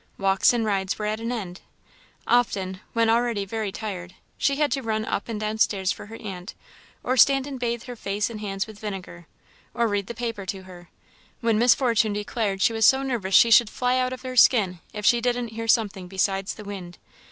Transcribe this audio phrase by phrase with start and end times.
[0.17, 1.61] Walks and rides were at an end.
[2.25, 6.15] Often, when already very tired, she had to run up and down stairs for her
[6.15, 6.55] aunt,
[7.03, 9.27] or stand and bathe her face and hands with vinegar,
[9.75, 10.89] or read the paper to her,
[11.39, 14.79] when Miss Fortune declared she was so nervous she should fly out of her skin
[14.91, 16.97] if she didn't hear something besides the wind.